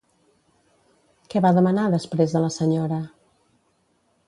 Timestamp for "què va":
1.33-1.51